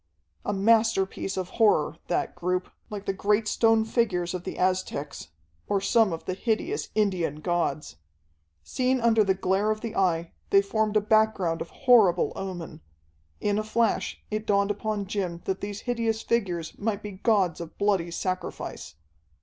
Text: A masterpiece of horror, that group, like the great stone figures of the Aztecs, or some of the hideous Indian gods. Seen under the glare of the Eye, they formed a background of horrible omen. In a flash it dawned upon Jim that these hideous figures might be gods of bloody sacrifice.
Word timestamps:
A 0.43 0.51
masterpiece 0.51 1.37
of 1.37 1.49
horror, 1.61 1.97
that 2.07 2.33
group, 2.33 2.71
like 2.89 3.05
the 3.05 3.13
great 3.13 3.47
stone 3.47 3.85
figures 3.85 4.33
of 4.33 4.45
the 4.45 4.57
Aztecs, 4.57 5.27
or 5.67 5.79
some 5.79 6.11
of 6.11 6.25
the 6.25 6.33
hideous 6.33 6.89
Indian 6.95 7.35
gods. 7.39 7.97
Seen 8.63 8.99
under 8.99 9.23
the 9.23 9.35
glare 9.35 9.69
of 9.69 9.81
the 9.81 9.95
Eye, 9.95 10.31
they 10.49 10.63
formed 10.63 10.97
a 10.97 11.01
background 11.01 11.61
of 11.61 11.69
horrible 11.85 12.33
omen. 12.35 12.81
In 13.39 13.59
a 13.59 13.63
flash 13.63 14.19
it 14.31 14.47
dawned 14.47 14.71
upon 14.71 15.05
Jim 15.05 15.41
that 15.45 15.61
these 15.61 15.81
hideous 15.81 16.23
figures 16.23 16.75
might 16.79 17.03
be 17.03 17.11
gods 17.11 17.61
of 17.61 17.77
bloody 17.77 18.09
sacrifice. 18.09 18.95